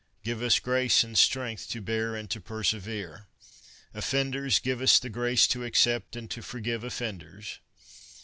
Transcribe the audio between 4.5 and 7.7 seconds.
give us the grace to accept and to forgive offenders.